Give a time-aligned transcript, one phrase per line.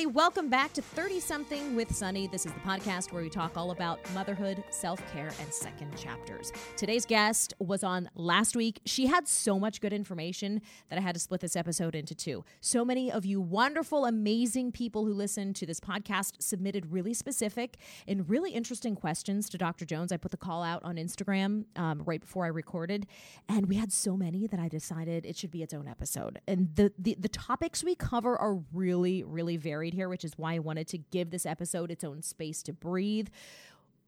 [0.00, 0.16] everybody.
[0.16, 2.26] Welcome back to 30 Something with Sunny.
[2.26, 6.52] This is the podcast where we talk all about motherhood, self care, and second chapters.
[6.76, 8.80] Today's guest was on last week.
[8.86, 12.44] She had so much good information that I had to split this episode into two.
[12.60, 17.76] So many of you wonderful, amazing people who listen to this podcast submitted really specific
[18.06, 19.84] and really interesting questions to Dr.
[19.84, 20.12] Jones.
[20.12, 23.06] I put the call out on Instagram um, right before I recorded,
[23.48, 26.40] and we had so many that I decided it should be its own episode.
[26.46, 30.54] And the, the, the topics we cover are really, really varied here, which is why
[30.54, 33.28] I wanted to give this episode its own space to breathe.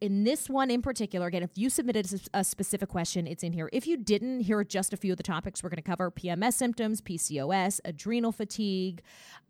[0.00, 3.70] In this one in particular, again, if you submitted a specific question, it's in here.
[3.72, 6.10] If you didn't, here are just a few of the topics we're going to cover
[6.10, 9.00] PMS symptoms, PCOS, adrenal fatigue,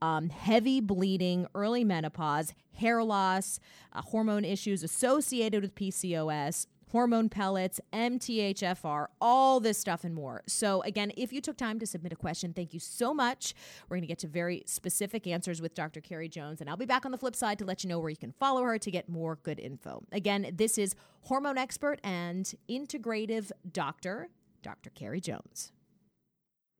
[0.02, 3.60] um, heavy bleeding, early menopause, hair loss,
[3.94, 10.42] uh, hormone issues associated with PCOS, hormone pellets, MTHFR, all this stuff and more.
[10.46, 13.54] So, again, if you took time to submit a question, thank you so much.
[13.88, 16.02] We're going to get to very specific answers with Dr.
[16.02, 18.10] Carrie Jones, and I'll be back on the flip side to let you know where
[18.10, 20.04] you can follow her to get more good info.
[20.12, 24.28] Again, this is hormone expert and integrative doctor,
[24.62, 24.90] Dr.
[24.90, 25.72] Carrie Jones.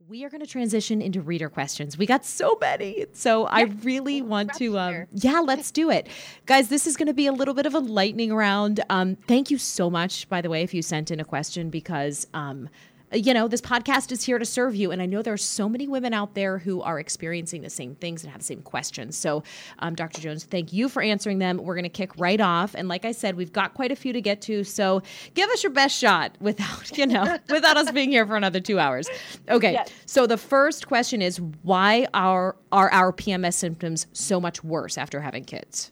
[0.08, 1.96] We are going to transition into reader questions.
[1.96, 3.06] We got so many.
[3.12, 6.08] So I really want to, um, yeah, let's do it.
[6.44, 8.80] Guys, this is going to be a little bit of a lightning round.
[8.90, 12.26] Um, thank you so much, by the way, if you sent in a question, because
[12.34, 12.68] um,
[13.12, 14.90] you know, this podcast is here to serve you.
[14.90, 17.94] And I know there are so many women out there who are experiencing the same
[17.94, 19.16] things and have the same questions.
[19.16, 19.42] So,
[19.78, 20.20] um, Dr.
[20.20, 21.58] Jones, thank you for answering them.
[21.58, 22.74] We're going to kick right off.
[22.74, 24.64] And like I said, we've got quite a few to get to.
[24.64, 25.02] So,
[25.34, 28.78] give us your best shot without, you know, without us being here for another two
[28.78, 29.08] hours.
[29.48, 29.72] Okay.
[29.72, 29.90] Yes.
[30.06, 35.20] So, the first question is why are, are our PMS symptoms so much worse after
[35.20, 35.91] having kids?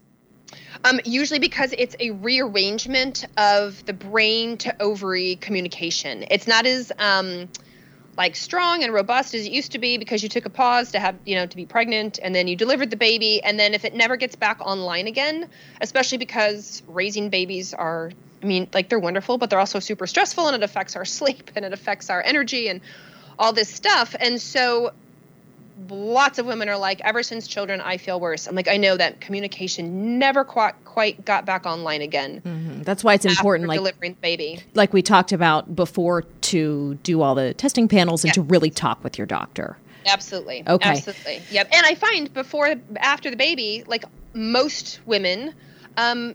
[0.85, 6.25] Um, usually because it's a rearrangement of the brain to ovary communication.
[6.31, 7.49] It's not as um,
[8.17, 11.01] like strong and robust as it used to be because you took a pause to
[11.01, 13.85] have you know to be pregnant and then you delivered the baby and then if
[13.85, 15.49] it never gets back online again,
[15.81, 18.11] especially because raising babies are
[18.43, 21.51] I mean like they're wonderful but they're also super stressful and it affects our sleep
[21.57, 22.81] and it affects our energy and
[23.39, 24.93] all this stuff and so
[25.89, 28.47] lots of women are like, ever since children, I feel worse.
[28.47, 32.43] I'm like, I know that communication never quite quite got back online again.
[32.45, 32.83] Mm-hmm.
[32.83, 37.35] That's why it's important, like delivering baby, like we talked about before, to do all
[37.35, 38.35] the testing panels and yes.
[38.35, 39.77] to really talk with your doctor.
[40.07, 40.65] Absolutely.
[40.67, 40.89] Okay.
[40.89, 41.43] Absolutely.
[41.51, 41.69] Yep.
[41.73, 44.05] And I find before, after the baby, like
[44.35, 45.55] most women,
[45.97, 46.35] um,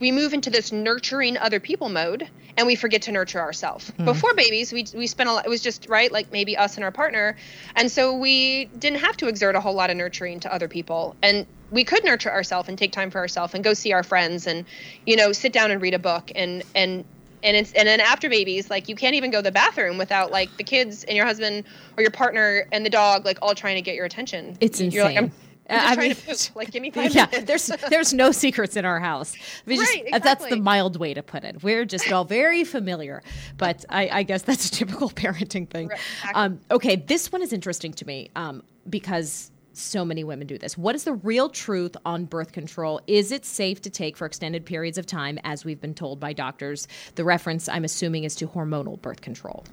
[0.00, 3.90] we move into this nurturing other people mode and we forget to nurture ourselves.
[3.98, 4.04] Mm.
[4.04, 5.46] Before babies, we we spent a lot.
[5.46, 7.36] It was just right, like maybe us and our partner,
[7.74, 11.16] and so we didn't have to exert a whole lot of nurturing to other people,
[11.22, 14.46] and we could nurture ourselves and take time for ourselves and go see our friends
[14.46, 14.64] and,
[15.06, 17.04] you know, sit down and read a book and and
[17.42, 20.30] and it's and then after babies like you can't even go to the bathroom without
[20.30, 21.64] like the kids and your husband
[21.96, 24.92] or your partner and the dog like all trying to get your attention it's insane
[24.92, 25.32] You're like, I'm,
[25.68, 26.16] I mean,
[26.54, 27.44] like give me five yeah, minutes.
[27.68, 29.34] there's there's no secrets in our house.
[29.66, 30.20] right, just, exactly.
[30.20, 31.62] That's the mild way to put it.
[31.62, 33.22] We're just all very familiar,
[33.56, 35.88] but I, I guess that's a typical parenting thing.
[35.88, 36.42] Right, exactly.
[36.42, 40.78] um, okay, this one is interesting to me um, because so many women do this.
[40.78, 43.00] What is the real truth on birth control?
[43.06, 46.32] Is it safe to take for extended periods of time, as we've been told by
[46.32, 46.86] doctors?
[47.16, 49.64] The reference, I'm assuming, is to hormonal birth control.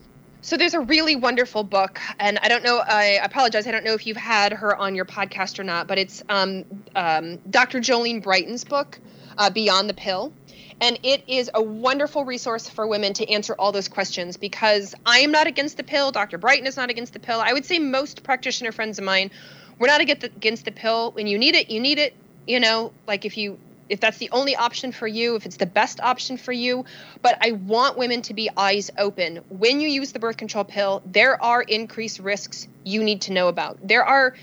[0.44, 2.80] So there's a really wonderful book, and I don't know.
[2.80, 3.68] I apologize.
[3.68, 6.66] I don't know if you've had her on your podcast or not, but it's um,
[6.96, 7.80] um, Dr.
[7.80, 9.00] Jolene Brighten's book,
[9.38, 10.34] uh, Beyond the Pill,
[10.82, 14.36] and it is a wonderful resource for women to answer all those questions.
[14.36, 16.12] Because I am not against the pill.
[16.12, 16.40] Dr.
[16.40, 17.40] Brighten is not against the pill.
[17.40, 19.30] I would say most practitioner friends of mine,
[19.78, 21.12] we're not against the pill.
[21.12, 22.16] When you need it, you need it.
[22.48, 23.60] You know, like if you
[23.92, 26.86] if that's the only option for you, if it's the best option for you.
[27.22, 29.42] But I want women to be eyes open.
[29.50, 33.50] When you use the birth control pill, there are increased risks you need to know
[33.50, 33.86] about.
[33.86, 34.34] There are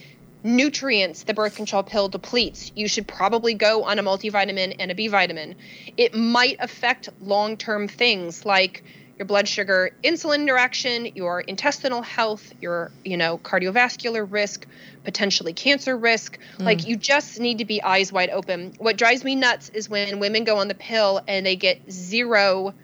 [0.44, 2.70] nutrients the birth control pill depletes.
[2.76, 5.56] You should probably go on a multivitamin and a B vitamin.
[5.96, 8.84] It might affect long term things like
[9.18, 14.66] your blood sugar insulin interaction, your intestinal health, your, you know, cardiovascular risk,
[15.04, 16.38] potentially cancer risk.
[16.58, 16.64] Mm.
[16.64, 18.74] Like you just need to be eyes wide open.
[18.78, 22.74] What drives me nuts is when women go on the pill and they get zero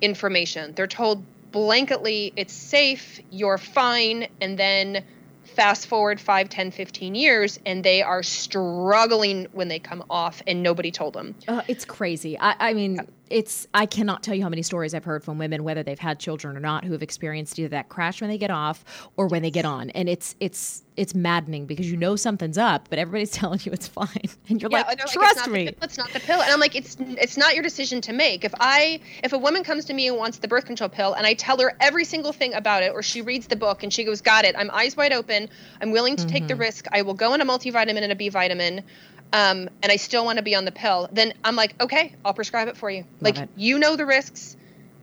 [0.00, 0.72] information.
[0.74, 5.04] They're told blanketly it's safe, you're fine, and then
[5.44, 10.62] fast forward 5 10 15 years and they are struggling when they come off and
[10.62, 12.98] nobody told them uh, it's crazy I, I mean
[13.30, 16.18] it's I cannot tell you how many stories I've heard from women, whether they've had
[16.18, 18.84] children or not, who have experienced either that crash when they get off
[19.16, 22.88] or when they get on, and it's it's it's maddening because you know something's up,
[22.88, 24.08] but everybody's telling you it's fine,
[24.48, 26.76] and you're yeah, like, trust like, me, the, it's not the pill, and I'm like,
[26.76, 28.44] it's it's not your decision to make.
[28.44, 31.26] If I if a woman comes to me and wants the birth control pill, and
[31.26, 34.04] I tell her every single thing about it, or she reads the book and she
[34.04, 35.48] goes, got it, I'm eyes wide open,
[35.80, 36.32] I'm willing to mm-hmm.
[36.32, 36.62] take the mm-hmm.
[36.62, 38.84] risk, I will go on a multivitamin and a B vitamin
[39.32, 42.34] um, and I still want to be on the pill, then I'm like, okay, I'll
[42.34, 43.04] prescribe it for you.
[43.20, 43.48] like, it.
[43.56, 44.56] you know the risks.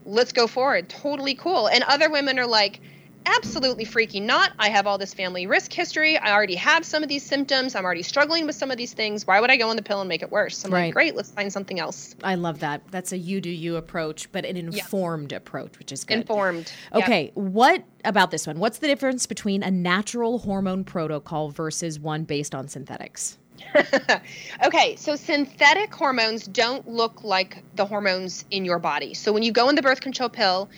[0.06, 0.88] Let's go forward.
[0.88, 1.68] Totally cool.
[1.68, 2.80] And other women are like,
[3.26, 4.52] absolutely freaking not.
[4.58, 6.18] I have all this family risk history.
[6.18, 7.74] I already have some of these symptoms.
[7.74, 9.26] I'm already struggling with some of these things.
[9.26, 10.64] Why would I go on the pill and make it worse?
[10.64, 10.86] I'm Right.
[10.86, 12.14] like, great, let's find something else.
[12.22, 12.82] I love that.
[12.90, 16.18] That's a you do you approach, but an informed approach, which is good.
[16.18, 16.70] Informed.
[16.92, 18.58] Okay, what about this one?
[18.58, 23.38] What's the difference between a natural hormone protocol versus one based on synthetics?
[24.64, 29.14] okay, so synthetic hormones don't look like the hormones in your body.
[29.14, 30.68] So when you go in the birth control pill,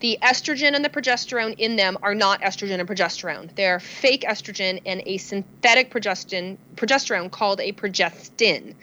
[0.00, 3.54] the estrogen and the progesterone in them are not estrogen and progesterone.
[3.54, 8.74] They're fake estrogen and a synthetic progestin, progesterone called a progestin.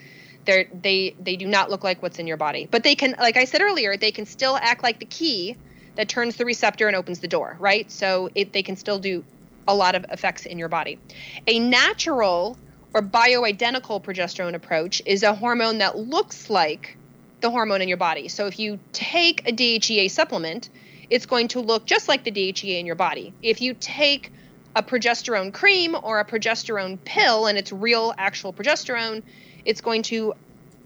[0.45, 3.37] They're, they they do not look like what's in your body, but they can, like
[3.37, 5.55] I said earlier, they can still act like the key
[5.95, 7.89] that turns the receptor and opens the door, right?
[7.89, 9.23] So it, they can still do
[9.67, 10.99] a lot of effects in your body.
[11.47, 12.57] A natural
[12.93, 16.97] or bioidentical progesterone approach is a hormone that looks like
[17.41, 18.27] the hormone in your body.
[18.27, 20.69] So if you take a DHEA supplement,
[21.09, 23.33] it's going to look just like the DHEA in your body.
[23.41, 24.31] If you take
[24.75, 29.23] a progesterone cream or a progesterone pill and it's real actual progesterone,
[29.65, 30.33] it's going to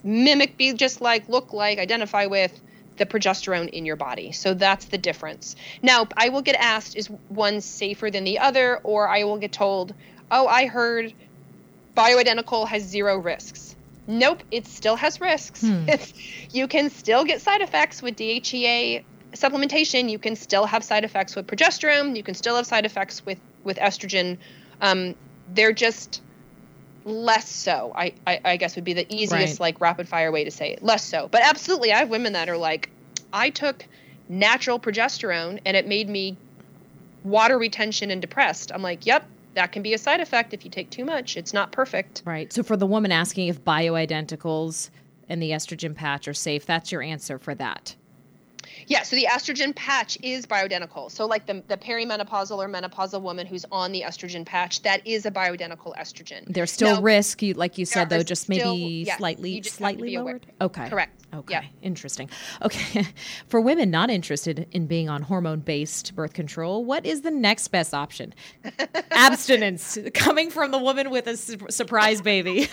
[0.04, 2.60] mimic, be just like, look like, identify with
[2.98, 4.32] the progesterone in your body.
[4.32, 5.56] So that's the difference.
[5.82, 8.78] Now, I will get asked, is one safer than the other?
[8.84, 9.94] Or I will get told,
[10.32, 11.14] oh, I heard
[11.98, 13.76] bioidentical has zero risks.
[14.08, 15.64] Nope, it still has risks.
[15.88, 16.14] It's,
[16.54, 19.04] you can still get side effects with DHEA
[19.34, 20.10] supplementation.
[20.10, 22.16] You can still have side effects with progesterone.
[22.16, 24.38] You can still have side effects with with estrogen.
[24.82, 25.16] Um,
[25.54, 26.22] they're just
[27.04, 27.92] less so.
[27.96, 29.60] I, I I guess would be the easiest Right.
[29.60, 30.84] like rapid fire way to say it.
[30.84, 32.90] Less so, but absolutely, I have women that are like,
[33.34, 33.86] I took
[34.30, 36.38] natural progesterone and it made me
[37.24, 38.72] water retention and depressed.
[38.74, 39.26] I'm like, yep,
[39.58, 41.36] that can be a side effect if you take too much.
[41.36, 42.22] It's not perfect.
[42.26, 42.54] Right.
[42.54, 44.92] So for the woman asking if bioidenticals
[45.28, 47.96] and the estrogen patch are safe, that's your answer for that.
[48.86, 51.10] Yeah, so the estrogen patch is bioidentical.
[51.10, 55.26] So like the, the perimenopausal or menopausal woman who's on the estrogen patch, that is
[55.26, 56.46] a bioidentical estrogen.
[56.48, 60.10] There's still Now- risk, you, like you said, though, just still- maybe yes, slightly, slightly
[60.10, 60.34] be aware.
[60.36, 60.46] lowered.
[60.62, 60.88] Okay.
[60.90, 61.24] Correct.
[61.34, 61.54] Okay.
[61.54, 61.64] Yeah.
[61.82, 62.30] Interesting.
[62.62, 63.06] Okay.
[63.48, 67.68] For women not interested in being on hormone based birth control, what is the next
[67.68, 68.34] best option?
[69.12, 72.68] Abstinence coming from the woman with a su- surprise baby.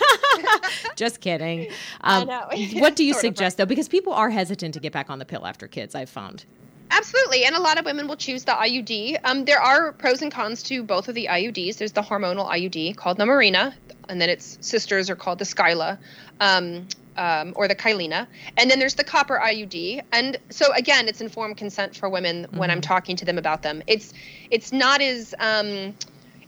[0.95, 1.69] Just kidding.
[2.01, 3.65] Um, what do you suggest, though?
[3.65, 6.45] Because people are hesitant to get back on the pill after kids, I've found.
[6.91, 9.17] Absolutely, and a lot of women will choose the IUD.
[9.23, 11.77] Um, there are pros and cons to both of the IUDs.
[11.77, 13.73] There's the hormonal IUD called the Mirena,
[14.07, 15.97] and then its sisters are called the Skyla,
[16.39, 18.27] um, um, or the Kyleena,
[18.57, 20.01] and then there's the copper IUD.
[20.11, 23.83] And so again, it's informed consent for women when I'm talking to them about them.
[23.87, 24.13] It's
[24.51, 25.95] it's not as um,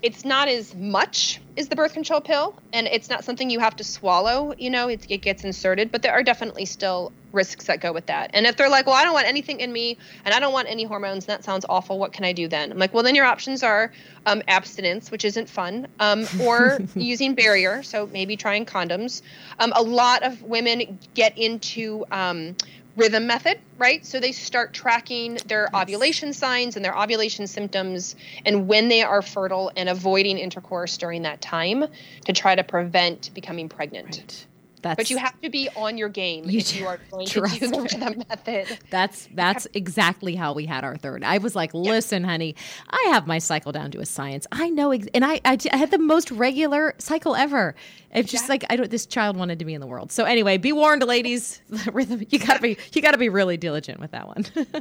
[0.01, 3.75] it's not as much as the birth control pill, and it's not something you have
[3.77, 4.53] to swallow.
[4.57, 8.05] You know, it, it gets inserted, but there are definitely still risks that go with
[8.05, 8.29] that.
[8.33, 10.67] And if they're like, well, I don't want anything in me, and I don't want
[10.69, 11.97] any hormones, and that sounds awful.
[11.97, 12.71] What can I do then?
[12.71, 13.91] I'm like, well, then your options are
[14.25, 17.81] um, abstinence, which isn't fun, um, or using barrier.
[17.81, 19.23] So maybe trying condoms.
[19.59, 22.55] Um, a lot of women get into um,
[22.97, 24.05] rhythm method, right?
[24.05, 29.21] So they start tracking their ovulation signs and their ovulation symptoms and when they are
[29.21, 31.85] fertile and avoiding intercourse during that time
[32.25, 34.47] to try to prevent becoming pregnant.
[34.81, 37.41] That's, But you have to be on your game You if you are going to
[37.41, 38.77] do the rhythm method.
[38.89, 41.23] That's that's exactly how we had our third.
[41.23, 42.55] I was like, "Listen, honey,
[42.89, 44.45] I have my cycle down to a science.
[44.51, 47.75] I know, ex- and I, I I had the most regular cycle ever.
[48.17, 48.89] It's just like I don't.
[48.89, 50.11] This child wanted to be in the world.
[50.11, 51.61] So anyway, be warned, ladies.
[51.91, 52.25] Rhythm.
[52.29, 54.45] You gotta be you gotta be really diligent with that one.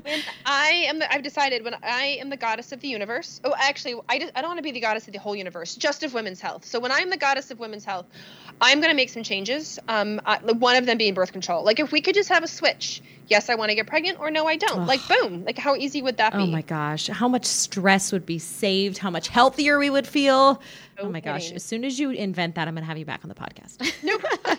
[0.46, 3.40] I am, the, I've decided when I am the goddess of the universe.
[3.44, 5.74] Oh, actually, I, just, I don't want to be the goddess of the whole universe,
[5.74, 6.64] just of women's health.
[6.64, 8.06] So when I'm the goddess of women's health,
[8.60, 9.78] I'm going to make some changes.
[9.88, 11.64] Um, I, one of them being birth control.
[11.64, 13.02] Like if we could just have a switch.
[13.28, 14.86] Yes, I want to get pregnant, or no, I don't.
[14.86, 15.44] Like boom.
[15.44, 16.38] Like how easy would that be?
[16.38, 18.98] oh my gosh, how much stress would be saved?
[18.98, 20.62] How much healthier we would feel?
[20.98, 21.52] Oh my gosh!
[21.52, 23.92] As soon as you invent that, I'm gonna have you back on the podcast.
[24.02, 24.22] Nope.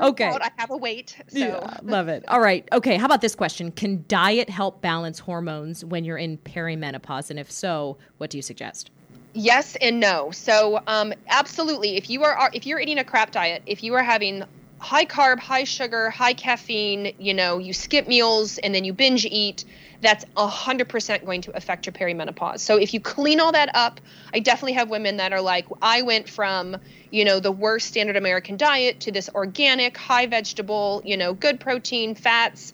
[0.00, 0.26] Okay.
[0.28, 1.16] I have a weight.
[1.28, 2.24] So Yeah, love it.
[2.28, 2.66] All right.
[2.72, 2.96] Okay.
[2.96, 3.72] How about this question?
[3.72, 7.28] Can diet help balance hormones when you're in perimenopause?
[7.28, 8.90] And if so, what do you suggest?
[9.32, 10.30] Yes and no.
[10.30, 14.02] So, um, absolutely, if you are if you're eating a crap diet, if you are
[14.02, 14.44] having
[14.80, 19.26] high carb, high sugar, high caffeine, you know, you skip meals and then you binge
[19.26, 19.64] eat,
[20.00, 22.60] that's 100% going to affect your perimenopause.
[22.60, 24.00] So if you clean all that up,
[24.32, 26.78] I definitely have women that are like, I went from,
[27.10, 31.60] you know, the worst standard American diet to this organic, high vegetable, you know, good
[31.60, 32.72] protein, fats,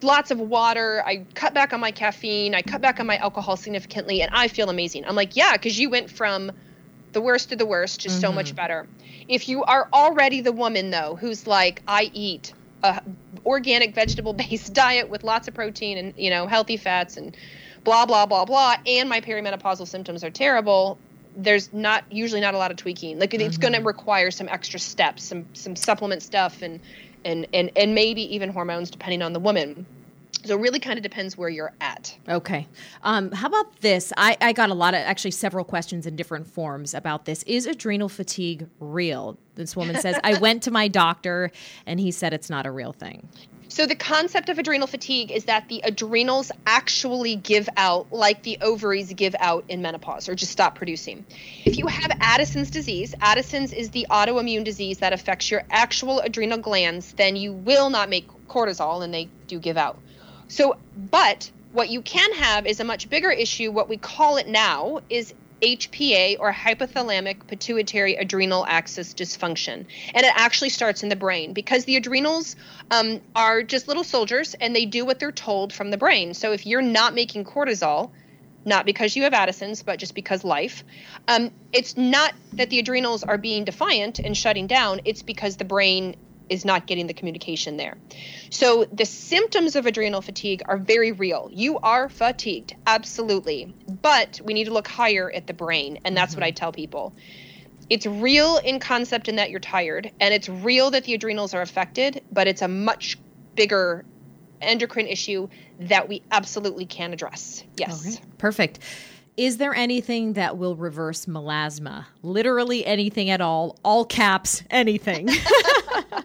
[0.00, 1.02] lots of water.
[1.04, 2.54] I cut back on my caffeine.
[2.54, 5.04] I cut back on my alcohol significantly, and I feel amazing.
[5.06, 6.52] I'm like, yeah, because you went from
[7.12, 8.20] the worst of the worst, just Mm-hmm.
[8.20, 8.86] so much better.
[9.28, 12.52] If you are already the woman though who's like, I eat
[12.82, 13.00] a
[13.46, 17.36] organic vegetable based diet with lots of protein and you know healthy fats and
[17.84, 20.98] blah blah blah blah, and my perimenopausal symptoms are terrible.
[21.36, 23.18] There's not usually not a lot of tweaking.
[23.18, 26.80] Like it's going to require some extra steps, some some supplement stuff, and
[27.24, 29.86] and and and maybe even hormones depending on the woman.
[30.44, 32.16] So it really kind of depends where you're at.
[32.28, 32.66] Okay.
[33.02, 34.12] Um, how about this?
[34.16, 37.42] I, I got a lot of, actually, several questions in different forms about this.
[37.44, 39.38] Is adrenal fatigue real?
[39.54, 41.50] This woman says, I went to my doctor
[41.86, 43.28] and he said it's not a real thing.
[43.68, 48.58] So the concept of adrenal fatigue is that the adrenals actually give out like the
[48.60, 51.24] ovaries give out in menopause or just stop producing.
[51.64, 56.58] If you have Addison's disease, Addison's is the autoimmune disease that affects your actual adrenal
[56.58, 59.98] glands, then you will not make cortisol and they do give out.
[60.52, 63.72] So, but what you can have is a much bigger issue.
[63.72, 65.32] What we call it now is
[65.62, 69.86] HPA or hypothalamic pituitary adrenal axis dysfunction.
[70.12, 72.54] And it actually starts in the brain because the adrenals
[72.90, 76.34] um, are just little soldiers and they do what they're told from the brain.
[76.34, 78.10] So if you're not making cortisol,
[78.66, 80.84] not because you have Addison's, but just because life,
[81.28, 85.64] um, it's not that the adrenals are being defiant and shutting down, it's because the
[85.64, 86.14] brain
[86.52, 87.96] is not getting the communication there.
[88.50, 91.48] So the symptoms of adrenal fatigue are very real.
[91.50, 93.74] You are fatigued, absolutely.
[94.02, 96.56] But we need to look higher at the brain, and that's what I mm-hmm.
[96.56, 97.14] tell people.
[97.88, 101.62] It's real in concept in that you're tired, and it's real that the adrenals are
[101.62, 103.18] affected, but it's a much
[103.54, 104.04] bigger
[104.60, 105.48] endocrine issue
[105.80, 107.64] that we absolutely can address.
[107.76, 108.18] Yes.
[108.18, 108.24] Okay.
[108.38, 108.78] Perfect.
[109.36, 112.04] Is there anything that will reverse melasma?
[112.22, 115.28] Literally anything at all, all caps, anything.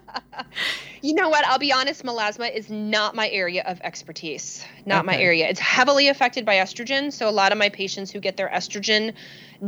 [1.02, 1.46] You know what?
[1.46, 4.66] I'll be honest, melasma is not my area of expertise.
[4.86, 5.48] Not my area.
[5.48, 7.14] It's heavily affected by estrogen.
[7.14, 9.14] So a lot of my patients who get their estrogen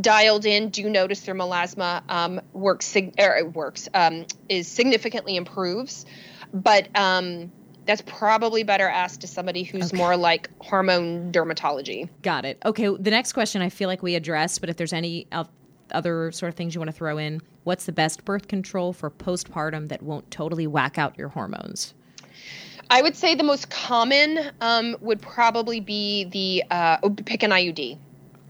[0.01, 5.36] dialed in do notice their melasma um, works sig- or it works um, is significantly
[5.36, 6.05] improves,
[6.53, 7.51] but um,
[7.86, 12.10] that's probably better asked to somebody who's more like hormone dermatology.
[12.22, 12.58] Got it.
[12.65, 12.88] Okay.
[12.88, 15.50] The next question I feel like we addressed, but if there's any el-
[15.91, 19.10] other sort of things you want to throw in, what's the best birth control for
[19.10, 21.93] postpartum that won't totally whack out your hormones?
[22.89, 27.51] I would say the most common um, would probably be the uh, oh, pick an
[27.51, 27.98] IUD.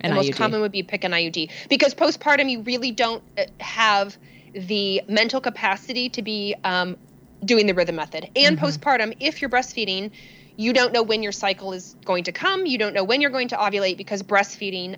[0.01, 0.35] An the most IUD.
[0.35, 4.17] common would be pick an IUD because postpartum you really don't uh, have
[4.53, 6.95] the mental capacity to be um,
[7.43, 8.29] doing the rhythm method.
[8.35, 8.65] And Mm-hmm.
[8.65, 10.11] postpartum, if you're breastfeeding,
[10.55, 12.65] you don't know when your cycle is going to come.
[12.65, 14.97] You don't know when you're going to ovulate because breastfeeding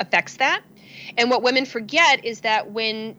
[0.00, 0.62] affects that.
[1.16, 3.16] And what women forget is that when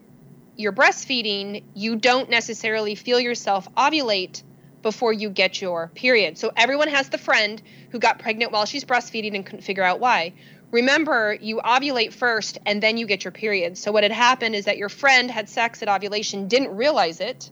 [0.56, 4.42] you're breastfeeding, you don't necessarily feel yourself ovulate
[4.82, 6.36] before you get your period.
[6.36, 10.00] So everyone has the friend who got pregnant while she's breastfeeding and couldn't figure out
[10.00, 10.34] why.
[10.72, 13.78] Remember, you ovulate first and then you get your period.
[13.78, 17.50] So what had happened is that your friend had sex at ovulation, didn't realize it,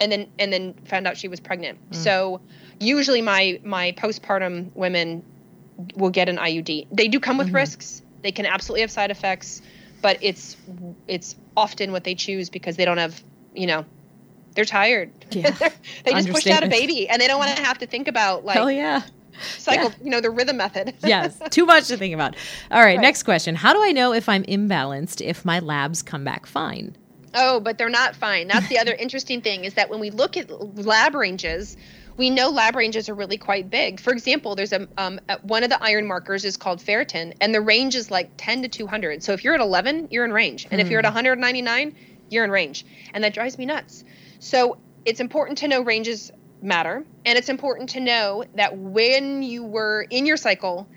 [0.00, 1.78] and then and then found out she was pregnant.
[1.78, 1.94] Hmm.
[1.94, 2.40] So
[2.78, 5.24] usually my my postpartum women
[5.96, 6.86] will get an IUD.
[6.92, 7.56] They do come with mm-hmm.
[7.56, 8.02] risks.
[8.22, 9.62] They can absolutely have side effects,
[10.02, 10.56] but it's
[11.06, 13.22] it's often what they choose because they don't have,
[13.54, 13.84] you know,
[14.54, 15.10] they're tired.
[15.30, 15.50] Yeah.
[16.04, 18.44] they just pushed out a baby and they don't want to have to think about
[18.44, 19.02] like oh yeah.
[19.56, 20.94] cycle, you know, the rhythm method.
[21.04, 22.36] yes, too much to think about.
[22.70, 23.54] All right, next question.
[23.54, 26.96] How do I know if I'm imbalanced if my labs come back fine?
[27.34, 28.48] Oh, but they're not fine.
[28.48, 31.76] That's the other interesting thing is that when we look at lab ranges,
[32.18, 34.00] we know lab ranges are really quite big.
[34.00, 37.60] For example, there's a um, one of the iron markers is called ferritin, and the
[37.60, 39.22] range is like 10 to 200.
[39.22, 41.94] So if you're at 11, you're in range, and if you're at 199,
[42.28, 42.84] you're in range,
[43.14, 44.04] and that drives me nuts.
[44.40, 49.64] So it's important to know ranges matter, and it's important to know that when you
[49.64, 50.88] were in your cycle,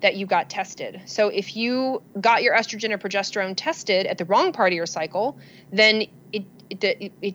[0.00, 1.02] that you got tested.
[1.06, 4.86] So if you got your estrogen or progesterone tested at the wrong part of your
[4.86, 5.38] cycle,
[5.72, 7.34] then it it it, it,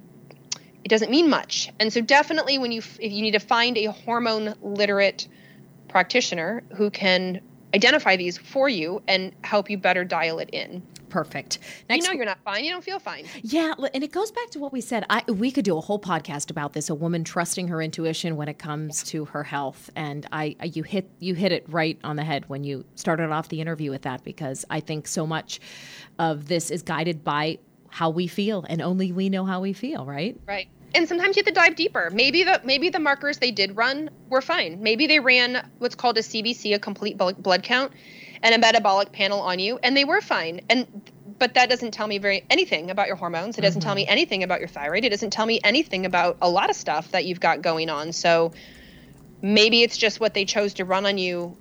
[0.84, 1.72] it doesn't mean much.
[1.80, 5.28] And so definitely when you if you need to find a hormone literate
[5.88, 7.42] practitioner who can
[7.74, 10.84] identify these for you and help you better dial it in.
[11.10, 11.60] Perfect.
[11.92, 12.66] You know you're not fine.
[12.66, 13.26] You don't feel fine.
[13.44, 15.06] Yeah, and it goes back to what we said.
[15.12, 16.90] I we could do a whole podcast about this.
[16.90, 20.82] A woman trusting her intuition when it comes to her health, and I I- you
[20.82, 24.02] hit you hit it right on the head when you started off the interview with
[24.02, 25.60] that because I think so much
[26.18, 27.60] of this is guided by
[27.94, 30.36] how we feel, and only we know how we feel, right?
[30.48, 30.68] Right.
[30.96, 32.10] And sometimes you have to dive deeper.
[32.12, 34.82] Maybe the maybe the markers they did run were fine.
[34.82, 37.92] Maybe they ran what's called a CBC, a complete blood count,
[38.42, 40.62] and a metabolic panel on you, and they were fine.
[40.72, 43.60] And but that doesn't tell me very anything about your hormones.
[43.60, 44.08] It doesn't tell mm-hmm.
[44.08, 45.06] me anything about your thyroid.
[45.06, 48.12] It doesn't tell me anything about a lot of stuff that you've got going on.
[48.12, 48.54] So
[49.44, 51.56] maybe it's just what they chose to run on you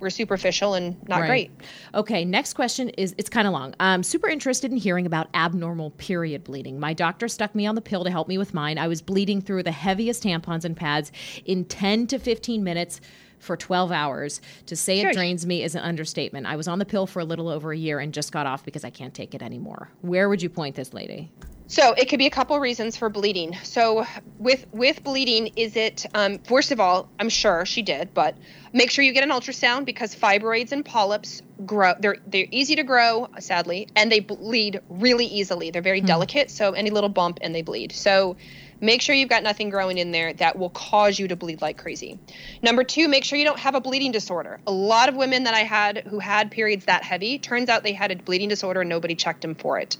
[0.00, 1.28] were superficial and not Right.
[1.28, 1.50] great.
[1.94, 3.74] Okay, next question is it's kind of long.
[3.78, 6.80] I'm super interested in hearing about abnormal period bleeding.
[6.80, 8.78] My doctor stuck me on the pill to help me with mine.
[8.78, 11.12] I was bleeding through the heaviest tampons and pads
[11.44, 13.00] in 10 to 15 minutes
[13.38, 14.40] for 12 hours.
[14.66, 16.46] To say it drains me is an understatement.
[16.46, 18.64] I was on the pill for a little over a year and just got off
[18.64, 19.90] because I can't take it anymore.
[20.02, 21.30] Where would you point this lady?
[21.70, 23.56] So it could be a couple reasons for bleeding.
[23.62, 24.04] So
[24.40, 28.36] with with bleeding, is it um, first of all, I'm sure she did, but
[28.72, 31.94] make sure you get an ultrasound because fibroids and polyps grow.
[32.00, 35.70] They're they're easy to grow, sadly, and they bleed really easily.
[35.70, 37.92] They're very delicate, so any little bump and they bleed.
[37.92, 38.36] So
[38.80, 41.78] make sure you've got nothing growing in there that will cause you to bleed like
[41.78, 42.18] crazy.
[42.62, 44.58] Number two, make sure you don't have a bleeding disorder.
[44.66, 47.92] A lot of women that I had who had periods that heavy, turns out they
[47.92, 49.96] had a bleeding disorder and nobody checked them for it.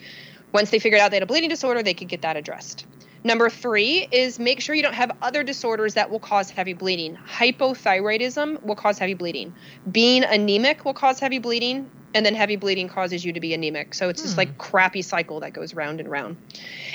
[0.53, 2.87] Once they figured out they had a bleeding disorder, they could get that addressed.
[3.23, 7.17] Number three is make sure you don't have other disorders that will cause heavy bleeding.
[7.17, 9.55] Hypothyroidism will cause heavy bleeding.
[9.91, 13.95] Being anemic will cause heavy bleeding, and then heavy bleeding causes you to be anemic.
[13.95, 14.39] So it's this hmm.
[14.39, 16.39] like crappy cycle that goes round and round.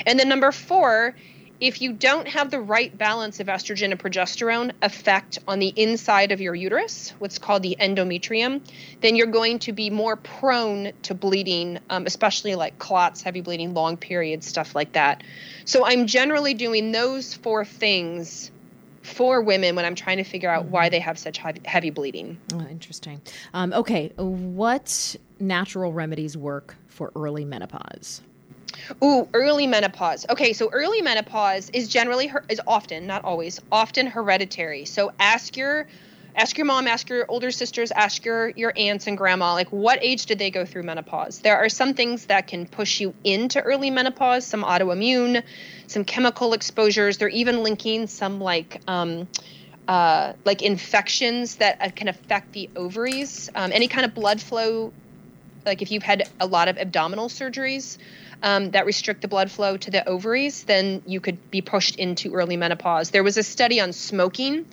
[0.04, 1.14] And then number four,
[1.60, 6.32] if you don't have the right balance of estrogen and progesterone effect on the inside
[6.32, 8.60] of your uterus, what's called the endometrium,
[9.00, 13.74] then you're going to be more prone to bleeding, um, especially like clots, heavy bleeding,
[13.74, 15.22] long periods, stuff like that.
[15.64, 18.50] So I'm generally doing those four things
[19.02, 22.38] for women when I'm trying to figure out why they have such heavy, bleeding.
[22.52, 23.22] Oh, interesting.
[23.54, 28.20] Um, okay, what natural remedies work for early menopause?
[29.02, 30.26] Ooh, early menopause.
[30.30, 34.84] Okay, so early menopause is generally is often, not always, often hereditary.
[34.84, 35.86] So ask your
[36.34, 39.98] ask your mom, ask your older sisters, ask your your aunts and grandma like what
[40.02, 41.40] age did they go through menopause?
[41.40, 45.42] There are some things that can push you into early menopause, some autoimmune,
[45.86, 47.18] some chemical exposures.
[47.18, 49.28] They're even linking some like um
[49.88, 54.92] uh, like infections that uh, can affect the ovaries, um, any kind of blood flow
[55.66, 57.98] like if you've had a lot of abdominal surgeries
[58.42, 62.34] um, that restrict the blood flow to the ovaries, then you could be pushed into
[62.34, 63.10] early menopause.
[63.10, 64.66] There was a study on smoking.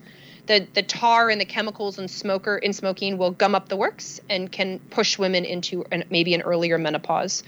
[0.45, 4.19] The, the tar and the chemicals in smoker in smoking will gum up the works
[4.29, 7.43] and can push women into an, maybe an earlier menopause.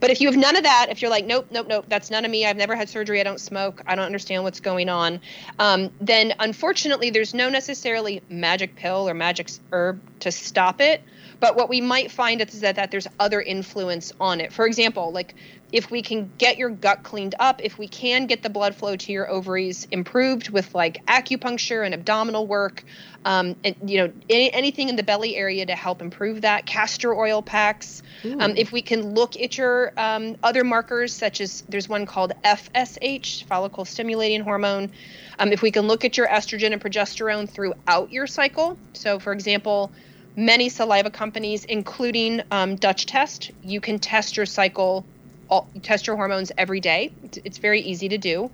[0.00, 2.24] But if you have none of that, if you're like, nope, nope, nope, that's none
[2.24, 2.46] of me.
[2.46, 3.20] I've never had surgery.
[3.20, 3.82] I don't smoke.
[3.86, 5.20] I don't understand what's going on.
[5.58, 11.02] Um, then unfortunately, there's no necessarily magic pill or magic herb to stop it.
[11.40, 14.52] But what we might find is that, that there's other influence on it.
[14.52, 15.34] For example, like
[15.70, 18.96] if we can get your gut cleaned up, if we can get the blood flow
[18.96, 22.84] to your ovaries improved with like acupuncture and abdominal work,
[23.24, 27.14] um, and you know any, anything in the belly area to help improve that, castor
[27.14, 28.02] oil packs.
[28.40, 32.32] Um, if we can look at your um, other markers, such as there's one called
[32.42, 34.90] FSH, follicle stimulating hormone.
[35.38, 39.32] Um, if we can look at your estrogen and progesterone throughout your cycle, so for
[39.32, 39.92] example
[40.38, 45.04] many saliva companies, including um, Dutch Test, you can test your cycle,
[45.50, 47.12] all, test your hormones every day.
[47.24, 48.50] It's, it's very easy to do,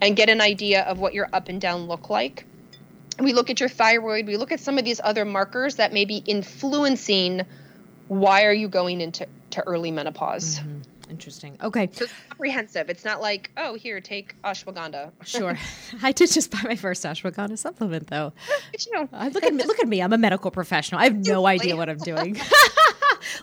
[0.00, 2.44] and get an idea of what your up and down look like.
[3.20, 4.26] We look at your thyroid.
[4.26, 7.42] We look at some of these other markers that may be influencing
[8.08, 10.60] why are you going into to early menopause.
[11.10, 11.56] Interesting.
[11.62, 12.90] Okay, So it's comprehensive.
[12.90, 15.10] It's not like, oh, here, take ashwagandha.
[15.24, 15.56] sure.
[16.02, 18.32] I did just buy my first ashwagandha supplement, though.
[18.72, 19.64] But, you know, I look at me.
[19.64, 20.00] Look at me.
[20.02, 21.00] I'm a medical professional.
[21.00, 22.36] I have no idea what I'm doing.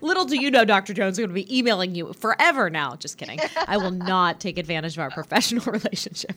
[0.02, 0.94] Little do you know, Dr.
[0.94, 2.96] Jones is going to be emailing you forever now.
[2.96, 3.40] Just kidding.
[3.68, 6.34] I will not take advantage of our professional relationship.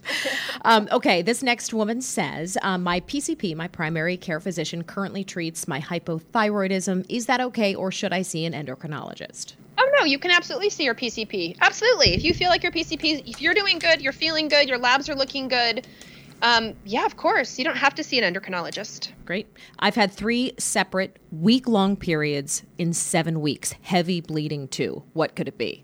[0.65, 5.69] Um, okay, this next woman says um, My PCP, my primary care physician, currently treats
[5.69, 7.07] my hypothyroidism.
[7.09, 9.55] Is that okay, or should I see an endocrinologist?
[9.79, 11.57] Oh no, you can absolutely see your PCP.
[11.61, 12.15] Absolutely.
[12.15, 15.09] If you feel like your PCP, if you're doing good, you're feeling good, your labs
[15.09, 15.87] are looking good,
[16.43, 17.59] um, yeah, of course.
[17.59, 19.11] You don't have to see an endocrinologist.
[19.25, 19.47] Great.
[19.79, 25.03] I've had three separate week long periods in seven weeks, heavy bleeding too.
[25.13, 25.83] What could it be?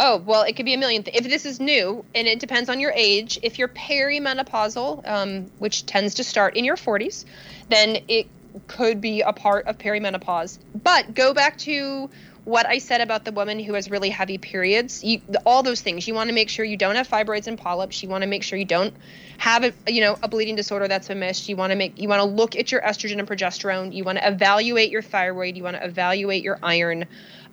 [0.00, 1.16] Oh, well, it could be a million things.
[1.16, 5.86] If this is new, and it depends on your age, if you're perimenopausal, um, which
[5.86, 7.24] tends to start in your 40s,
[7.68, 8.28] then it
[8.68, 10.58] could be a part of perimenopause.
[10.84, 12.08] But go back to
[12.48, 15.04] what I said about the woman who has really heavy periods.
[15.04, 16.08] You, all those things.
[16.08, 18.02] You want to make sure you don't have fibroids and polyps.
[18.02, 18.94] You want to make sure you don't
[19.36, 21.50] have a you know a bleeding disorder that's been missed.
[21.50, 23.92] You want to make you want to look at your estrogen and progesterone.
[23.92, 25.58] You want to evaluate your thyroid.
[25.58, 27.04] You want to evaluate your iron.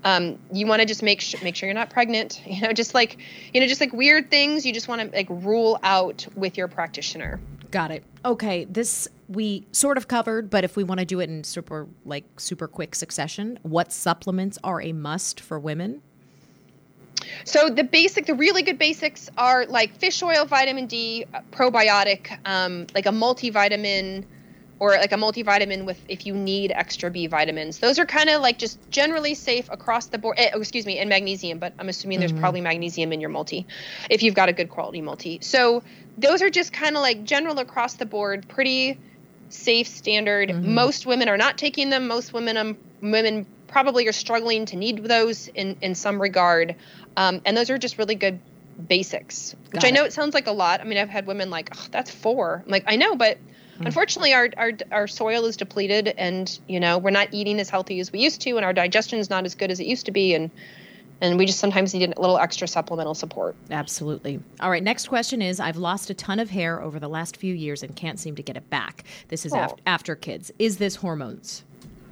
[0.05, 2.41] Um, you want to just make sure make sure you're not pregnant.
[2.47, 3.17] You know, just like
[3.53, 4.65] you know, just like weird things.
[4.65, 7.41] You just want to like rule out with your practitioner.
[7.71, 8.03] Got it.
[8.23, 11.87] Okay, this we sort of covered, but if we want to do it in super
[12.05, 16.01] like super quick succession, what supplements are a must for women?
[17.43, 22.37] So the basic, the really good basics are like fish oil, vitamin D, uh, probiotic,
[22.45, 24.25] um, like a multivitamin,
[24.79, 27.79] or like a multivitamin with if you need extra B vitamins.
[27.79, 30.37] Those are kind of like just generally safe across the board.
[30.37, 32.41] Eh, oh, excuse me, and magnesium, but I'm assuming there's mm-hmm.
[32.41, 33.65] probably magnesium in your multi
[34.09, 35.39] if you've got a good quality multi.
[35.41, 35.83] So
[36.17, 38.97] those are just kind of like general across the board, pretty
[39.49, 40.49] safe standard.
[40.49, 40.73] Mm-hmm.
[40.73, 42.07] Most women are not taking them.
[42.07, 46.75] Most women um, women probably are struggling to need those in in some regard.
[47.17, 48.39] Um, and those are just really good
[48.87, 50.07] basics, which Got I know it.
[50.07, 50.81] it sounds like a lot.
[50.81, 52.61] I mean, I've had women like, oh, that's four.
[52.65, 53.37] I'm like, I know, but
[53.79, 53.85] mm.
[53.85, 57.99] unfortunately, our, our our soil is depleted, and you know, we're not eating as healthy
[57.99, 60.11] as we used to, and our digestion is not as good as it used to
[60.11, 60.51] be, and
[61.21, 63.55] and we just sometimes need a little extra supplemental support.
[63.71, 64.39] Absolutely.
[64.59, 64.83] All right.
[64.83, 67.95] Next question is: I've lost a ton of hair over the last few years and
[67.95, 69.03] can't seem to get it back.
[69.29, 69.57] This is oh.
[69.57, 70.51] after, after kids.
[70.59, 71.63] Is this hormones?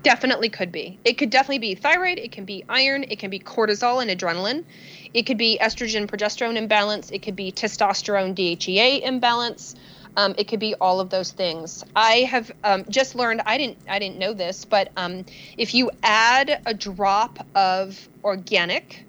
[0.04, 1.00] Definitely could be.
[1.06, 2.20] It could definitely be thyroid.
[2.20, 3.06] It can be iron.
[3.08, 4.66] It can be cortisol and adrenaline.
[5.14, 7.10] It could be estrogen progesterone imbalance.
[7.10, 9.76] It could be testosterone DHEA imbalance.
[10.16, 11.84] Um, it could be all of those things.
[11.96, 13.42] I have um, just learned.
[13.46, 13.78] I didn't.
[13.90, 15.26] I didn't know this, but um,
[15.58, 19.04] if you add a drop of organic,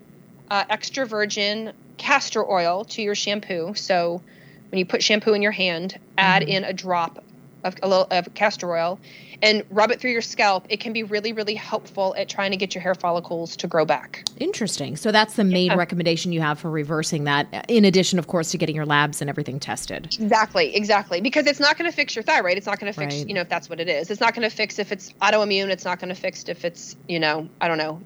[0.50, 4.22] uh, extra virgin castor oil to your shampoo, so
[4.70, 6.52] when you put shampoo in your hand, add mm-hmm.
[6.52, 7.22] in a drop
[7.64, 8.98] of a little of castor oil,
[9.42, 12.56] and rub it through your scalp, it can be really, really helpful at trying to
[12.56, 14.24] get your hair follicles to grow back.
[14.38, 14.96] Interesting.
[14.96, 15.76] So that's the main yeah.
[15.76, 19.28] recommendation you have for reversing that, in addition, of course, to getting your labs and
[19.28, 20.16] everything tested.
[20.18, 21.20] Exactly, exactly.
[21.20, 22.56] Because it's not going to fix your thyroid.
[22.56, 23.28] It's not going to fix, right.
[23.28, 24.10] you know, if that's what it is.
[24.10, 25.68] It's not going to fix if it's autoimmune.
[25.68, 28.00] It's not going to fix if it's, you know, I don't know,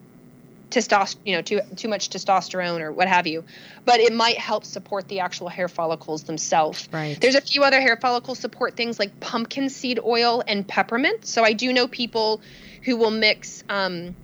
[0.70, 3.44] testosterone, you know, too too much testosterone or what have you.
[3.85, 6.88] But it might help support the actual hair follicles themselves.
[6.92, 7.18] Right.
[7.20, 11.24] There's a few other hair follicle support things like pumpkin seed oil and peppermint.
[11.24, 12.40] So I do know people
[12.85, 14.14] who will mix um,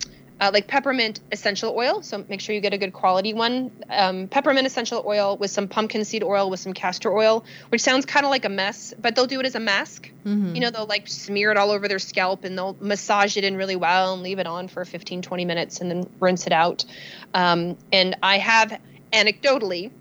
[0.45, 2.01] uh, like peppermint essential oil.
[2.03, 3.71] So make sure you get a good quality one.
[3.89, 8.05] Um, peppermint essential oil with some pumpkin seed oil with some castor oil, which sounds
[8.05, 10.11] kind of like a mess, but they'll do it as a mask.
[10.25, 10.55] Mm-hmm.
[10.55, 13.57] You know, they'll like smear it all over their scalp and they'll massage it in
[13.57, 16.85] really well and leave it on for 15, 20 minutes and then rinse it out.
[17.33, 18.79] Um, and I have
[19.11, 19.91] anecdotally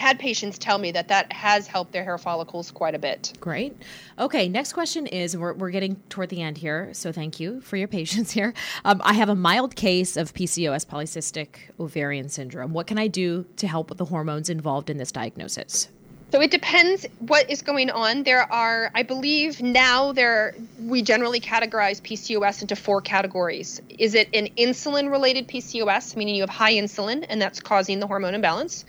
[0.00, 3.34] had patients tell me that that has helped their hair follicles quite a bit.
[3.38, 3.76] Great.
[4.18, 7.76] Okay, next question is we're, we're getting toward the end here, so thank you for
[7.76, 8.54] your patience here.
[8.84, 12.72] Um, I have a mild case of PCOS, polycystic ovarian syndrome.
[12.72, 15.88] What can I do to help with the hormones involved in this diagnosis?
[16.32, 18.22] So it depends what is going on.
[18.22, 23.82] There are, I believe now there we generally categorize PCOS into four categories.
[23.98, 28.06] Is it an insulin related PCOS, meaning you have high insulin and that's causing the
[28.06, 28.84] hormone imbalance?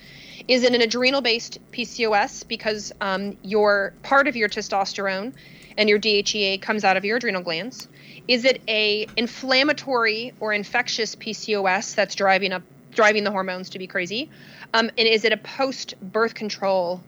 [0.47, 5.33] Is it an adrenal based PCOS because um, your part of your testosterone
[5.77, 7.87] and your DHEA comes out of your adrenal glands?
[8.27, 13.87] Is it a inflammatory or infectious PCOS that's driving up driving the hormones to be
[13.87, 14.29] crazy?
[14.73, 17.01] Um, and is it a post birth control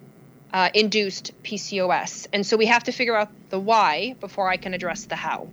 [0.54, 2.28] uh, induced PCOS?
[2.34, 5.48] And so we have to figure out the why before I can address the how.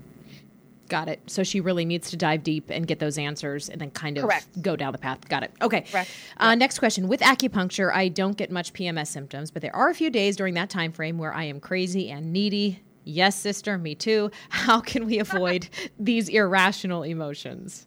[0.91, 1.21] Got it.
[1.29, 4.25] So she really needs to dive deep and get those answers and then kind of
[4.25, 4.61] Correct.
[4.61, 5.27] go down the path.
[5.29, 5.53] Got it.
[5.63, 5.83] Okay.
[5.83, 6.11] Correct.
[6.37, 7.07] Uh, Next question.
[7.07, 10.55] With acupuncture, I don't get much PMS symptoms, but there are a few days during
[10.55, 12.81] that time frame where I am crazy and needy.
[13.05, 14.33] Yes, sister, me too.
[14.49, 17.87] How can we avoid these irrational emotions?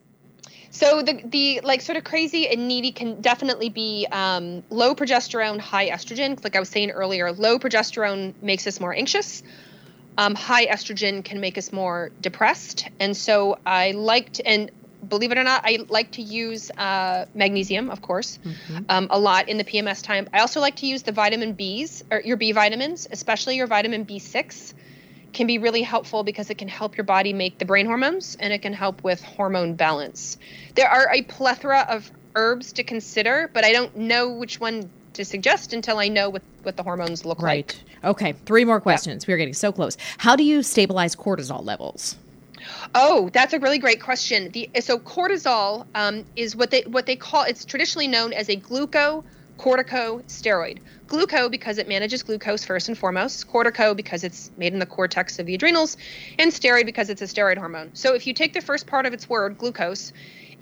[0.70, 5.60] So the the like sort of crazy and needy can definitely be um, low progesterone,
[5.60, 6.42] high estrogen.
[6.42, 9.44] Like I was saying earlier, low progesterone makes us more anxious
[10.18, 12.88] um, high estrogen can make us more depressed.
[13.00, 14.72] And so I liked, and
[15.08, 18.86] believe it or not, I like to use uh, magnesium, of course, mm-hmm.
[18.90, 20.30] um, a lot in the PMS time.
[20.34, 24.06] I also like to use the vitamin Bs or your B vitamins, especially your vitamin
[24.06, 24.74] B6
[25.34, 28.54] can be really helpful because it can help your body make the brain hormones and
[28.54, 30.38] it can help with hormone balance.
[30.76, 35.26] There are a plethora of herbs to consider, but I don't know which one to
[35.26, 37.68] suggest until I know what, what the hormones look right.
[37.68, 37.76] like.
[38.04, 38.10] Right.
[38.12, 38.34] Okay.
[38.46, 39.24] Three more questions.
[39.24, 39.34] Yeah.
[39.34, 39.98] We're getting so close.
[40.18, 42.18] How do you stabilize cortisol levels?
[42.96, 44.50] Oh, that's a really great question.
[44.52, 48.56] The so cortisol um, is what they what they call it's traditionally known as a
[48.56, 49.24] gluco
[49.58, 50.80] corticosteroid.
[51.08, 55.40] Gluco because it manages glucose first and foremost, cortico because it's made in the cortex
[55.40, 55.98] of the adrenals,
[56.40, 57.92] and steroid because it's a steroid hormone.
[57.94, 60.12] So if you take the first part of its word, glucose,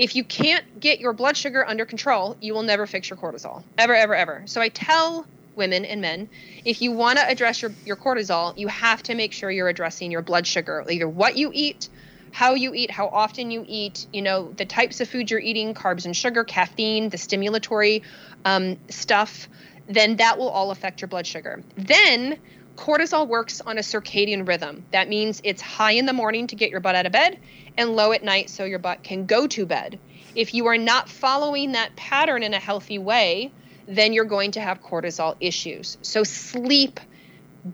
[0.02, 3.64] if you can't get your blood sugar under control, you will never fix your cortisol.
[3.78, 4.42] Ever, ever, ever.
[4.48, 6.28] So I tell women and men
[6.66, 10.10] if you want to address your, your cortisol, you have to make sure you're addressing
[10.10, 11.88] your blood sugar, either what you eat,
[12.32, 15.76] how you eat, how often you eat, you know, the types of food you're eating,
[15.76, 18.02] carbs and sugar, caffeine, the stimulatory
[18.44, 19.48] um, stuff,
[19.88, 21.64] then that will all affect your blood sugar.
[21.76, 22.40] Then
[22.76, 24.86] cortisol works on a circadian rhythm.
[24.92, 27.40] That means it's high in the morning to get your butt out of bed
[27.78, 30.00] and low at night so your butt can go to bed.
[30.36, 33.52] If you are not following that pattern in a healthy way,
[33.88, 35.98] then you're going to have cortisol issues.
[36.02, 37.00] So, sleep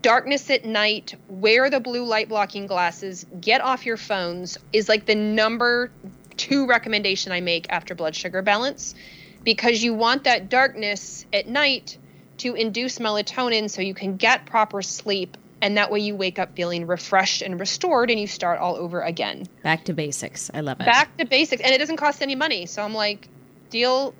[0.01, 5.05] darkness at night, wear the blue light blocking glasses, get off your phones is like
[5.05, 5.91] the number
[6.35, 8.95] two recommendation I make after blood sugar balance
[9.43, 11.97] because you want that darkness at night
[12.37, 16.55] to induce melatonin so you can get proper sleep and that way you wake up
[16.55, 19.47] feeling refreshed and restored and you start all over again.
[19.63, 20.51] Back to basics.
[20.53, 20.85] I love it.
[20.85, 22.65] Back to basics and it doesn't cost any money.
[22.65, 23.27] So I'm like
[23.69, 24.13] deal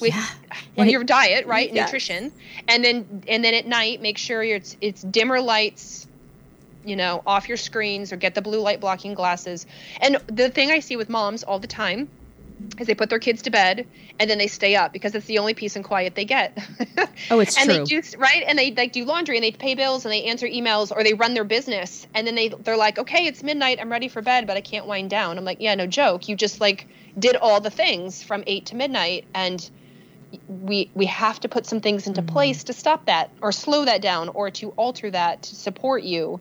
[0.00, 0.26] with yeah.
[0.76, 1.72] well, your diet, right?
[1.72, 1.88] Yes.
[1.88, 2.32] Nutrition.
[2.68, 6.06] And then and then at night make sure it's it's dimmer lights,
[6.84, 9.66] you know, off your screens or get the blue light blocking glasses.
[10.00, 12.08] And the thing I see with moms all the time
[12.78, 13.86] is they put their kids to bed
[14.18, 16.56] and then they stay up because it's the only peace and quiet they get.
[17.30, 17.78] oh, it's and true.
[17.78, 20.24] And they do right, and they like do laundry and they pay bills and they
[20.24, 23.78] answer emails or they run their business and then they they're like, okay, it's midnight,
[23.80, 25.38] I'm ready for bed, but I can't wind down.
[25.38, 26.28] I'm like, yeah, no joke.
[26.28, 29.70] You just like did all the things from eight to midnight and
[30.48, 32.32] we we have to put some things into mm-hmm.
[32.32, 36.40] place to stop that or slow that down or to alter that to support you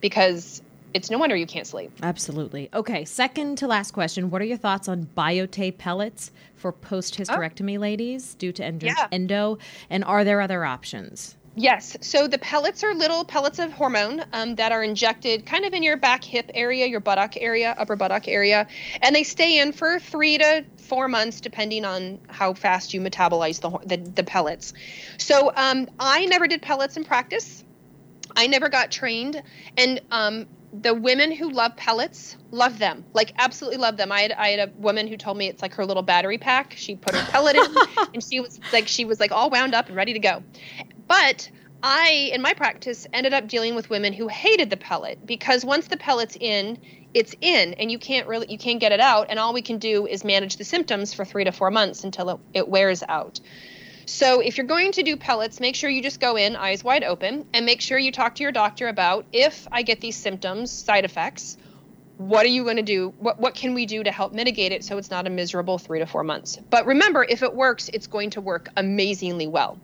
[0.00, 0.62] because
[0.94, 1.90] it's no wonder you can't sleep.
[2.02, 2.68] Absolutely.
[2.74, 4.30] Okay, second to last question.
[4.30, 7.80] What are your thoughts on Biote pellets for post hysterectomy oh.
[7.80, 9.08] ladies due to endo, yeah.
[9.12, 9.58] endo?
[9.90, 11.36] And are there other options?
[11.54, 11.98] Yes.
[12.00, 15.82] So the pellets are little pellets of hormone um, that are injected kind of in
[15.82, 18.66] your back hip area, your buttock area, upper buttock area,
[19.02, 23.60] and they stay in for three to four months, depending on how fast you metabolize
[23.60, 24.72] the the, the pellets.
[25.18, 27.64] So um, I never did pellets in practice.
[28.34, 29.42] I never got trained,
[29.76, 33.04] and um, the women who love pellets love them.
[33.12, 34.10] Like absolutely love them.
[34.10, 36.74] I had i had a woman who told me it's like her little battery pack.
[36.76, 37.74] She put her pellet in
[38.14, 40.42] and she was like she was like all wound up and ready to go.
[41.06, 41.50] But
[41.82, 45.88] i in my practice ended up dealing with women who hated the pellet because once
[45.88, 46.78] the pellet's in
[47.12, 49.78] it's in and you can't really you can't get it out and all we can
[49.78, 53.40] do is manage the symptoms for three to four months until it, it wears out
[54.06, 57.04] so if you're going to do pellets, make sure you just go in eyes wide
[57.04, 60.70] open and make sure you talk to your doctor about if I get these symptoms,
[60.70, 61.56] side effects,
[62.18, 63.12] what are you going to do?
[63.18, 65.98] What what can we do to help mitigate it so it's not a miserable 3
[66.00, 66.58] to 4 months?
[66.70, 69.78] But remember, if it works, it's going to work amazingly well.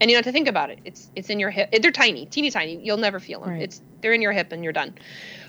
[0.00, 0.80] And you don't have to think about it.
[0.84, 1.70] It's it's in your hip.
[1.80, 2.76] They're tiny, teeny tiny.
[2.82, 3.50] You'll never feel them.
[3.50, 3.62] Right.
[3.62, 4.94] It's they're in your hip and you're done.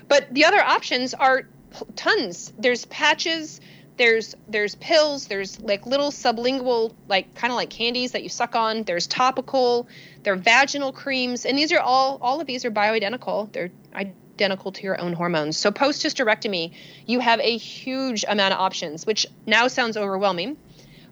[0.08, 1.48] But the other options are
[1.96, 2.52] tons.
[2.58, 3.60] There's patches,
[3.96, 8.54] there's there's pills there's like little sublingual like kind of like candies that you suck
[8.54, 8.82] on.
[8.82, 9.88] There's topical
[10.22, 13.50] there are vaginal creams and these are all all of these are bioidentical.
[13.52, 15.56] They're identical to your own hormones.
[15.56, 16.72] So post hysterectomy
[17.06, 20.56] you have a huge amount of options which now sounds overwhelming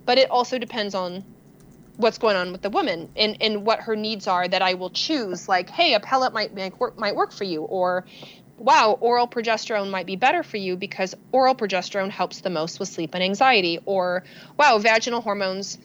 [0.05, 1.25] but it also depends on
[1.97, 4.90] what's going on with the woman and, and what her needs are that I will
[4.90, 8.05] choose like hey a pellet might work might work for you or
[8.58, 12.88] wow, oral progesterone might be better for you because oral progesterone helps the most with
[12.88, 13.78] sleep and anxiety.
[13.86, 14.24] Or,
[14.56, 15.78] wow, vaginal hormones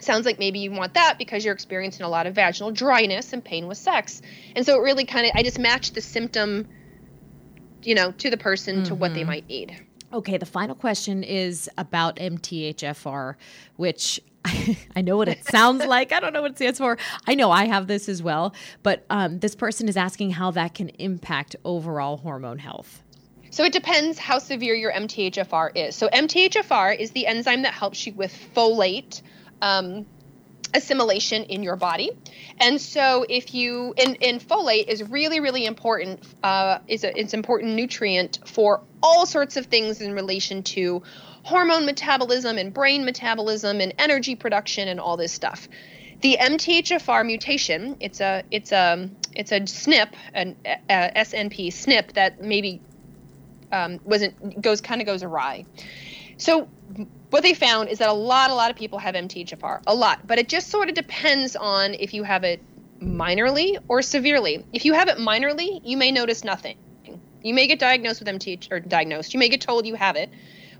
[0.00, 3.44] sounds like maybe you want that because you're experiencing a lot of vaginal dryness and
[3.44, 4.22] pain with sex.
[4.56, 6.68] And so it really kind of, I just matched the symptom,
[7.82, 8.84] you know, to the person mm-hmm.
[8.84, 9.28] to what they mm-hmm.
[9.28, 9.86] might need.
[10.12, 13.36] Okay, the final question is about MTHFR,
[13.76, 14.20] which
[14.96, 16.12] I know what it sounds like.
[16.12, 16.96] I don't know what it stands for.
[17.26, 20.74] I know I have this as well, but um, this person is asking how that
[20.74, 23.02] can impact overall hormone health.
[23.50, 25.96] So it depends how severe your MTHFR is.
[25.96, 29.22] So MTHFR is the enzyme that helps you with folate.
[29.60, 30.06] Um,
[30.74, 32.10] assimilation in your body
[32.58, 37.34] and so if you and, and folate is really really important uh, is a, it's
[37.34, 41.02] important nutrient for all sorts of things in relation to
[41.42, 45.68] hormone metabolism and brain metabolism and energy production and all this stuff.
[46.20, 52.42] The MTHFR mutation, it's a it's a it's a SNP, an a SNP SNP that
[52.42, 52.82] maybe
[53.72, 55.64] um, wasn't goes kind of goes awry.
[56.40, 56.68] So
[57.28, 60.26] what they found is that a lot a lot of people have MTHFR, a lot,
[60.26, 62.62] but it just sort of depends on if you have it
[63.00, 64.64] minorly or severely.
[64.72, 66.78] If you have it minorly, you may notice nothing.
[67.42, 69.34] You may get diagnosed with MTH or diagnosed.
[69.34, 70.30] You may get told you have it,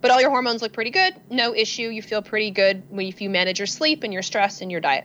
[0.01, 1.89] but all your hormones look pretty good, no issue.
[1.89, 5.05] You feel pretty good if you manage your sleep and your stress and your diet.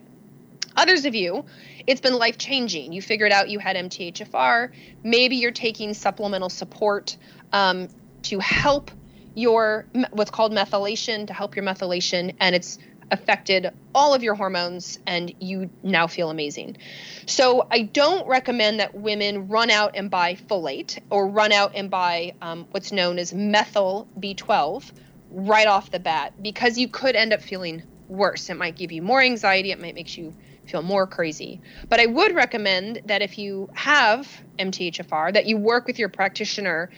[0.78, 1.46] Others of you,
[1.86, 2.94] it's been life changing.
[2.94, 4.72] You figured out you had MTHFR.
[5.04, 7.16] Maybe you're taking supplemental support
[7.54, 7.88] um,
[8.24, 8.92] to help
[9.36, 12.80] your what's called methylation, to help your methylation, and it's
[13.12, 16.78] affected all of your hormones and you now feel amazing.
[17.26, 21.90] So I don't recommend that women run out and buy folate or run out and
[21.90, 24.92] buy um, what's known as methyl B12
[25.32, 28.50] right off the bat because you could end up feeling worse.
[28.50, 30.34] It might give you more anxiety, it might make you
[30.66, 31.62] feel more crazy.
[31.90, 36.90] But I would recommend that if you have MTHFR that you work with your practitioner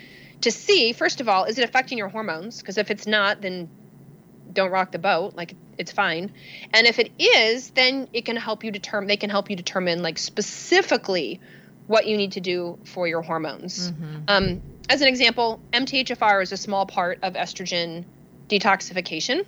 [0.42, 3.70] to see first of all is it affecting your hormones because if it's not then
[4.58, 5.36] don't rock the boat.
[5.36, 6.34] Like it's fine.
[6.74, 9.08] And if it is, then it can help you determine.
[9.08, 11.40] They can help you determine like specifically
[11.86, 13.92] what you need to do for your hormones.
[13.92, 14.16] Mm-hmm.
[14.28, 18.06] Um, as an example, MTHFR is a small part of estrogen
[18.50, 19.46] detoxification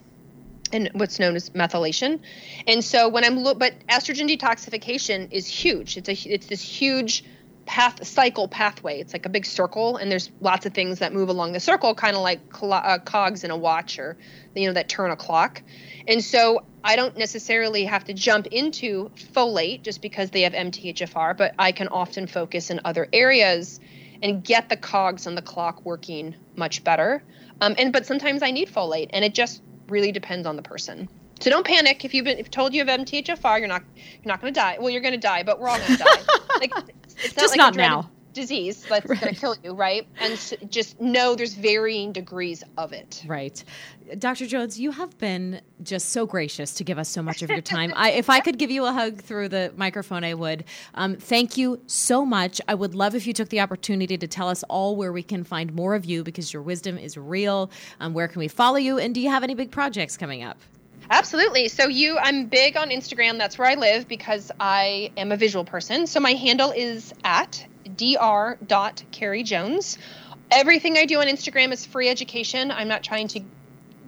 [0.71, 2.19] and what's known as methylation.
[2.67, 5.97] And so when I'm look, but estrogen detoxification is huge.
[5.97, 7.23] It's a it's this huge
[7.69, 8.99] path cycle pathway.
[8.99, 11.93] It's like a big circle, and there's lots of things that move along the circle,
[11.93, 14.17] kind of like cl- uh, cogs in a watch, or
[14.55, 15.61] you know that turn a clock.
[16.07, 21.37] And so I don't necessarily have to jump into folate just because they have MTHFR,
[21.37, 23.79] but I can often focus in other areas
[24.23, 27.21] and get the cogs on the clock working much better.
[27.61, 31.07] Um, and but sometimes I need folate, and it just really depends on the person.
[31.39, 34.41] So don't panic if you've been if told you have MTHFR, you're not you're not
[34.41, 34.77] going to die.
[34.79, 36.21] Well, you're going to die, but we're all going to die.
[36.59, 36.73] like,
[37.23, 38.09] it's not just like not now.
[38.31, 39.19] Disease that's right.
[39.19, 40.07] going to kill you, right?
[40.21, 43.23] And so just know there's varying degrees of it.
[43.25, 43.63] Right.
[44.19, 44.45] Dr.
[44.45, 47.91] Jones, you have been just so gracious to give us so much of your time.
[47.95, 50.63] I, if I could give you a hug through the microphone, I would.
[50.93, 52.61] Um, thank you so much.
[52.67, 55.43] I would love if you took the opportunity to tell us all where we can
[55.43, 57.71] find more of you because your wisdom is real.
[57.99, 58.99] Um, where can we follow you?
[58.99, 60.57] And do you have any big projects coming up?
[61.11, 61.69] Absolutely.
[61.69, 63.39] So you I'm big on Instagram.
[63.39, 66.05] That's where I live because I am a visual person.
[66.05, 69.97] So my handle is at dr.carriejones.
[70.51, 72.71] Everything I do on Instagram is free education.
[72.71, 73.41] I'm not trying to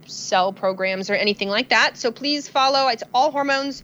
[0.06, 1.98] sell programs or anything like that.
[1.98, 2.90] So please follow.
[2.90, 3.82] It's all hormones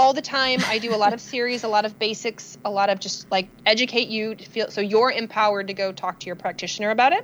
[0.00, 0.60] all the time.
[0.64, 3.48] I do a lot of series, a lot of basics, a lot of just like
[3.66, 7.22] educate you to feel so you're empowered to go talk to your practitioner about it.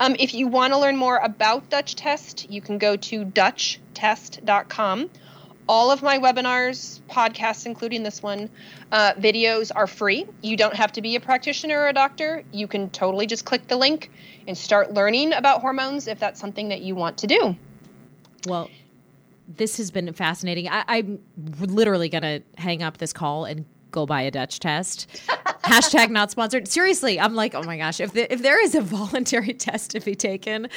[0.00, 5.10] Um, if you want to learn more about Dutch Test, you can go to dutchtest.com.
[5.68, 8.48] All of my webinars, podcasts, including this one,
[8.90, 10.24] uh, videos are free.
[10.40, 12.42] You don't have to be a practitioner or a doctor.
[12.52, 14.10] You can totally just click the link
[14.46, 17.54] and start learning about hormones if that's something that you want to do.
[18.46, 18.70] Well,
[19.48, 20.68] this has been fascinating.
[20.68, 21.18] I, I'm
[21.58, 25.08] literally going to hang up this call and go buy a Dutch test.
[25.64, 26.68] Hashtag not sponsored.
[26.68, 30.00] Seriously, I'm like, oh my gosh, if the, if there is a voluntary test to
[30.00, 30.68] be taken,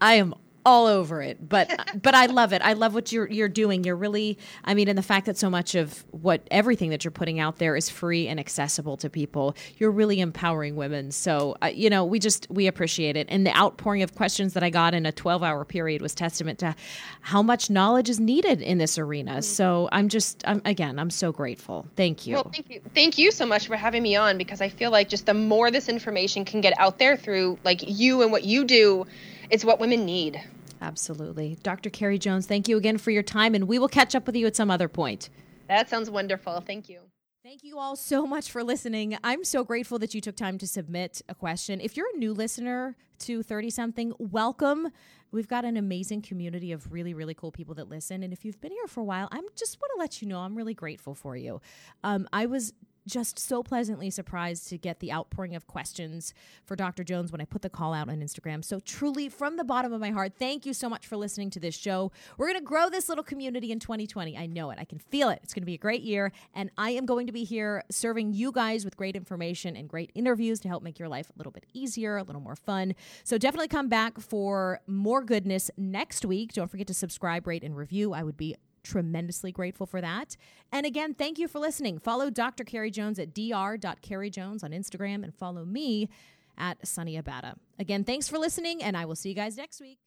[0.00, 0.34] I am
[0.68, 1.48] all over it.
[1.48, 1.70] But
[2.02, 2.60] but I love it.
[2.62, 3.84] I love what you're you're doing.
[3.84, 7.10] You're really I mean, and the fact that so much of what everything that you're
[7.10, 9.56] putting out there is free and accessible to people.
[9.78, 11.10] You're really empowering women.
[11.10, 13.26] So uh, you know, we just we appreciate it.
[13.30, 16.58] And the outpouring of questions that I got in a 12 hour period was testament
[16.58, 16.74] to
[17.22, 19.32] how much knowledge is needed in this arena.
[19.32, 19.40] Mm-hmm.
[19.40, 21.86] So I'm just I'm again I'm so grateful.
[21.96, 22.34] Thank you.
[22.34, 22.80] Well, thank you.
[22.94, 25.70] Thank you so much for having me on because I feel like just the more
[25.70, 29.06] this information can get out there through like you and what you do
[29.50, 30.42] it's what women need.
[30.80, 31.58] Absolutely.
[31.62, 31.90] Dr.
[31.90, 34.46] Carrie Jones, thank you again for your time, and we will catch up with you
[34.46, 35.28] at some other point.
[35.68, 36.60] That sounds wonderful.
[36.60, 37.00] Thank you.
[37.44, 39.16] Thank you all so much for listening.
[39.24, 41.80] I'm so grateful that you took time to submit a question.
[41.80, 44.88] If you're a new listener to 30 something, welcome.
[45.30, 48.22] We've got an amazing community of really, really cool people that listen.
[48.22, 50.40] And if you've been here for a while, I'm just want to let you know
[50.40, 51.60] I'm really grateful for you.
[52.04, 52.72] Um, I was
[53.08, 57.02] just so pleasantly surprised to get the outpouring of questions for Dr.
[57.02, 58.64] Jones when I put the call out on Instagram.
[58.64, 61.60] So, truly, from the bottom of my heart, thank you so much for listening to
[61.60, 62.12] this show.
[62.36, 64.36] We're going to grow this little community in 2020.
[64.36, 64.78] I know it.
[64.78, 65.40] I can feel it.
[65.42, 66.32] It's going to be a great year.
[66.54, 70.12] And I am going to be here serving you guys with great information and great
[70.14, 72.94] interviews to help make your life a little bit easier, a little more fun.
[73.24, 76.52] So, definitely come back for more goodness next week.
[76.52, 78.12] Don't forget to subscribe, rate, and review.
[78.12, 80.36] I would be tremendously grateful for that.
[80.72, 81.98] And again, thank you for listening.
[81.98, 82.64] Follow Dr.
[82.64, 86.08] Carrie Jones at dr.carriejones on Instagram and follow me
[86.56, 87.54] at Sunny Abata.
[87.78, 89.98] Again, thanks for listening, and I will see you guys next week.